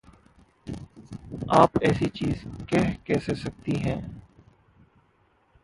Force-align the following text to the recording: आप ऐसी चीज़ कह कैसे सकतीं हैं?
आप 1.51 1.83
ऐसी 1.83 2.05
चीज़ 2.05 2.45
कह 2.71 2.91
कैसे 3.07 3.35
सकतीं 3.35 3.77
हैं? 3.77 3.99